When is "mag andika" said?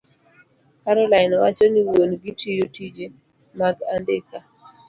3.59-4.37